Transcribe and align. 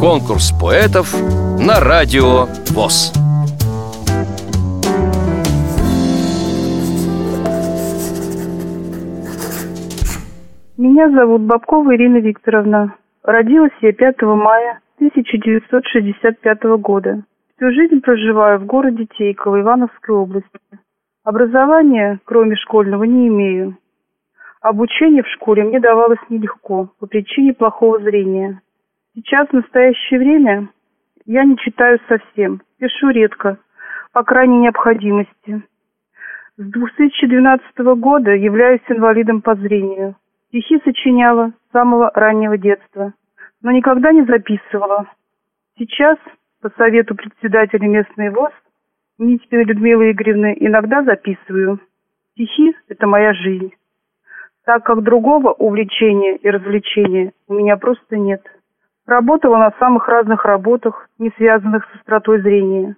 Конкурс 0.00 0.52
поэтов 0.60 1.14
на 1.58 1.80
радио 1.80 2.46
ВОЗ. 2.74 3.12
Меня 10.76 11.10
зовут 11.10 11.42
Бабкова 11.42 11.94
Ирина 11.96 12.18
Викторовна. 12.18 12.94
Родилась 13.22 13.72
я 13.80 13.92
5 13.92 14.22
мая 14.22 14.80
1965 14.96 16.62
года. 16.78 17.22
Всю 17.56 17.70
жизнь 17.70 18.00
проживаю 18.00 18.60
в 18.60 18.66
городе 18.66 19.06
Тейково, 19.16 19.60
Ивановской 19.60 20.14
области. 20.14 20.48
Образования, 21.24 22.20
кроме 22.24 22.56
школьного, 22.56 23.04
не 23.04 23.28
имею. 23.28 23.76
Обучение 24.60 25.22
в 25.22 25.28
школе 25.28 25.64
мне 25.64 25.80
давалось 25.80 26.18
нелегко 26.28 26.90
по 27.00 27.06
причине 27.06 27.52
плохого 27.54 27.98
зрения. 28.00 28.60
Сейчас, 29.16 29.48
в 29.48 29.54
настоящее 29.54 30.20
время, 30.20 30.68
я 31.24 31.44
не 31.44 31.56
читаю 31.56 31.98
совсем, 32.06 32.60
пишу 32.78 33.08
редко, 33.08 33.56
по 34.12 34.22
крайней 34.22 34.58
необходимости. 34.58 35.62
С 36.58 36.62
2012 36.62 37.78
года 37.96 38.32
являюсь 38.32 38.82
инвалидом 38.88 39.40
по 39.40 39.54
зрению. 39.54 40.16
Стихи 40.48 40.78
сочиняла 40.84 41.48
с 41.48 41.72
самого 41.72 42.10
раннего 42.14 42.58
детства, 42.58 43.14
но 43.62 43.70
никогда 43.70 44.12
не 44.12 44.22
записывала. 44.24 45.06
Сейчас, 45.78 46.18
по 46.60 46.68
совету 46.76 47.14
председателя 47.14 47.88
местной 47.88 48.28
ВОЗ, 48.28 48.52
Нитькиной 49.16 49.64
Людмилы 49.64 50.10
Игоревны, 50.10 50.54
иногда 50.60 51.02
записываю. 51.02 51.80
Стихи– 52.32 52.76
это 52.88 53.06
моя 53.06 53.32
жизнь. 53.32 53.72
Так 54.66 54.84
как 54.84 55.02
другого 55.02 55.52
увлечения 55.52 56.36
и 56.36 56.50
развлечения 56.50 57.32
у 57.48 57.54
меня 57.54 57.78
просто 57.78 58.18
нет. 58.18 58.42
Работала 59.06 59.58
на 59.58 59.70
самых 59.78 60.08
разных 60.08 60.44
работах, 60.44 61.08
не 61.18 61.30
связанных 61.36 61.84
с 61.84 61.96
остротой 61.96 62.40
зрения. 62.40 62.96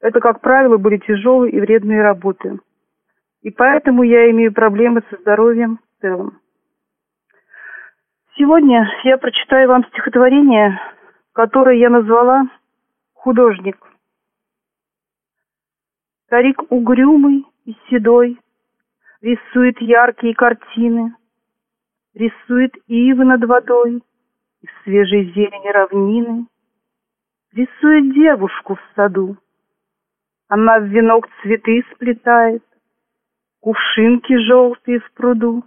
Это, 0.00 0.20
как 0.20 0.40
правило, 0.40 0.76
были 0.76 0.98
тяжелые 0.98 1.52
и 1.52 1.60
вредные 1.60 2.00
работы. 2.00 2.60
И 3.42 3.50
поэтому 3.50 4.04
я 4.04 4.30
имею 4.30 4.52
проблемы 4.52 5.02
со 5.10 5.16
здоровьем 5.16 5.78
в 5.78 6.00
целом. 6.00 6.38
Сегодня 8.36 8.88
я 9.02 9.18
прочитаю 9.18 9.68
вам 9.68 9.84
стихотворение, 9.86 10.80
которое 11.32 11.76
я 11.76 11.90
назвала 11.90 12.44
«Художник». 13.14 13.76
Старик 16.26 16.62
угрюмый 16.70 17.46
и 17.64 17.74
седой 17.88 18.38
Рисует 19.20 19.80
яркие 19.80 20.34
картины, 20.34 21.16
Рисует 22.14 22.76
ивы 22.86 23.24
над 23.24 23.44
водой 23.44 24.02
Из 24.60 24.70
свежей 24.82 25.32
зелени 25.32 25.68
равнины, 25.68 26.46
Рисует 27.52 28.12
девушку 28.12 28.74
в 28.74 28.80
саду. 28.94 29.36
Она 30.48 30.80
в 30.80 30.84
венок 30.84 31.28
цветы 31.40 31.84
сплетает, 31.92 32.62
Кувшинки 33.60 34.36
желтые 34.46 35.00
в 35.00 35.12
пруду, 35.12 35.64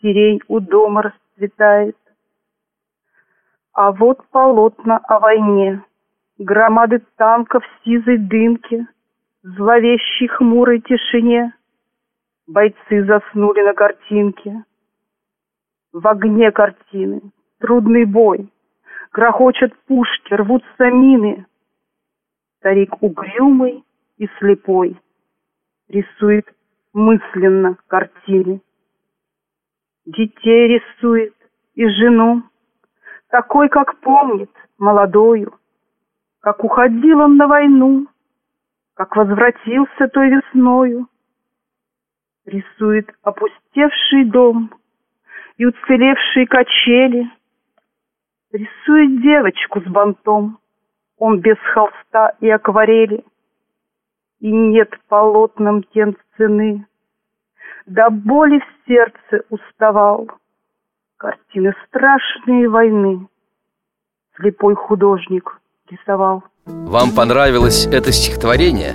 Сирень 0.00 0.40
у 0.48 0.60
дома 0.60 1.02
расцветает. 1.02 1.96
А 3.72 3.92
вот 3.92 4.26
полотна 4.28 4.98
о 4.98 5.18
войне, 5.18 5.82
Громады 6.38 7.02
танков 7.16 7.64
в 7.64 7.84
сизой 7.84 8.18
дымке, 8.18 8.86
зловещей 9.42 10.28
хмурой 10.28 10.80
тишине 10.80 11.52
Бойцы 12.46 13.04
заснули 13.04 13.62
на 13.62 13.74
картинке. 13.74 14.64
В 15.92 16.06
огне 16.06 16.50
картины 16.50 17.32
трудный 17.60 18.04
бой, 18.04 18.50
Грохочут 19.12 19.74
пушки, 19.86 20.34
рвутся 20.34 20.90
мины. 20.90 21.46
Старик 22.58 23.02
угрюмый 23.02 23.84
и 24.18 24.28
слепой 24.38 25.00
Рисует 25.88 26.46
мысленно 26.92 27.78
картины. 27.86 28.60
Детей 30.04 30.78
рисует 30.78 31.34
и 31.74 31.86
жену, 31.88 32.42
Такой, 33.30 33.68
как 33.68 33.98
помнит, 34.00 34.50
молодою, 34.78 35.54
Как 36.40 36.62
уходил 36.62 37.20
он 37.20 37.36
на 37.36 37.46
войну, 37.46 38.06
Как 38.94 39.16
возвратился 39.16 40.08
той 40.08 40.30
весною. 40.30 41.08
Рисует 42.44 43.10
опустевший 43.22 44.24
дом 44.26 44.70
И 45.56 45.66
уцелевшие 45.66 46.46
качели, 46.46 47.30
Рисует 48.52 49.22
девочку 49.22 49.80
с 49.80 49.84
бантом, 49.84 50.58
Он 51.18 51.40
без 51.40 51.56
холста 51.74 52.32
и 52.40 52.48
акварели, 52.48 53.24
И 54.40 54.50
нет 54.50 54.90
полотнам 55.08 55.82
тем 55.94 56.16
цены, 56.36 56.86
до 57.86 58.10
боли 58.10 58.60
в 58.60 58.86
сердце 58.86 59.44
уставал. 59.50 60.28
Картины 61.16 61.74
страшные 61.88 62.68
войны 62.68 63.26
слепой 64.36 64.74
художник 64.74 65.60
рисовал. 65.90 66.44
Вам 66.66 67.10
понравилось 67.14 67.86
это 67.86 68.12
стихотворение? 68.12 68.94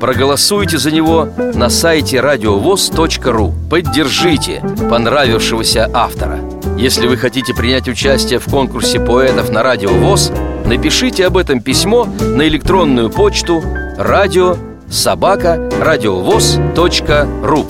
Проголосуйте 0.00 0.78
за 0.78 0.94
него 0.94 1.26
на 1.54 1.68
сайте 1.68 2.20
радиовоз.ру 2.20 3.52
Поддержите 3.70 4.62
понравившегося 4.90 5.88
автора 5.92 6.38
Если 6.80 7.06
вы 7.06 7.18
хотите 7.18 7.52
принять 7.52 7.88
участие 7.88 8.38
в 8.38 8.46
конкурсе 8.46 9.00
поэтов 9.00 9.50
на 9.50 9.62
Радио 9.62 9.90
ВОЗ 9.90 10.32
Напишите 10.64 11.26
об 11.26 11.36
этом 11.36 11.60
письмо 11.60 12.06
на 12.06 12.48
электронную 12.48 13.10
почту 13.10 13.62
радио 13.98 14.56
собака 14.88 15.68
радиовоз.ру 15.78 17.66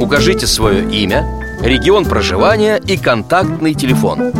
Укажите 0.00 0.48
свое 0.48 0.82
имя, 0.90 1.24
регион 1.62 2.06
проживания 2.06 2.82
и 2.84 2.96
контактный 2.96 3.74
телефон. 3.74 4.32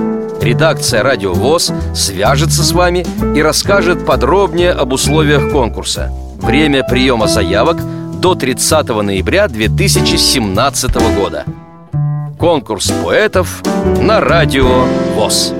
Редакция 0.42 1.04
«Радио 1.04 1.32
ВОЗ» 1.32 1.72
свяжется 1.94 2.64
с 2.64 2.72
вами 2.72 3.06
и 3.36 3.40
расскажет 3.40 4.04
подробнее 4.04 4.72
об 4.72 4.92
условиях 4.92 5.52
конкурса. 5.52 6.10
Время 6.38 6.82
приема 6.82 7.28
заявок 7.28 7.78
до 8.20 8.34
30 8.34 8.88
ноября 8.88 9.46
2017 9.46 10.94
года. 11.16 11.44
Конкурс 12.44 12.92
поэтов 13.02 13.62
на 14.02 14.20
Радио 14.20 14.68
ВОЗ. 15.14 15.54